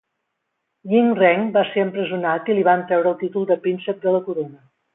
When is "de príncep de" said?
3.53-4.17